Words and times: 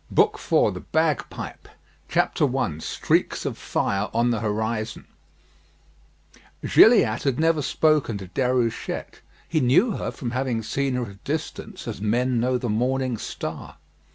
BOOK 0.09 0.39
IV 0.43 0.73
THE 0.73 0.79
BAGPIPE 0.79 1.69
I 2.09 2.77
STREAKS 2.79 3.45
OF 3.45 3.55
FIRE 3.55 4.09
ON 4.15 4.31
THE 4.31 4.39
HORIZON 4.39 5.05
Gilliatt 6.65 7.21
had 7.21 7.39
never 7.39 7.61
spoken 7.61 8.17
to 8.17 8.25
Déruchette; 8.25 9.21
he 9.47 9.59
knew 9.59 9.91
her 9.91 10.09
from 10.09 10.31
having 10.31 10.63
seen 10.63 10.95
her 10.95 11.03
at 11.03 11.07
a 11.09 11.13
distance, 11.23 11.87
as 11.87 12.01
men 12.01 12.39
know 12.39 12.57
the 12.57 12.67
morning 12.67 13.15
star. 13.19 13.77